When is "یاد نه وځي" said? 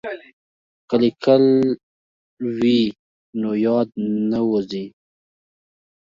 3.67-4.85